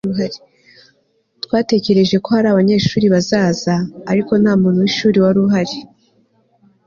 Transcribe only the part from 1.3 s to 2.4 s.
twatekereje ko